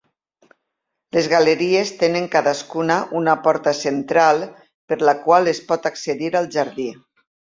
[1.15, 4.41] Les galeries tenen cadascuna una porta central
[4.93, 6.91] per la qual es pot accedir al jardí.